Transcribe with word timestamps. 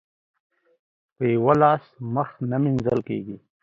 په 1.15 1.23
يوه 1.33 1.53
لاس 1.61 1.83
مخ 2.13 2.29
نه 2.49 2.57
مينځل 2.63 2.99
کېږي. 3.07 3.37